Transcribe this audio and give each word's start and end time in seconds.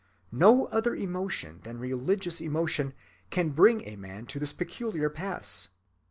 No 0.33 0.65
other 0.69 0.95
emotion 0.95 1.59
than 1.61 1.77
religious 1.77 2.41
emotion 2.41 2.95
can 3.29 3.49
bring 3.49 3.83
a 3.87 3.95
man 3.97 4.25
to 4.33 4.39
this 4.39 4.51
peculiar 4.51 5.11
pass. 5.11 5.67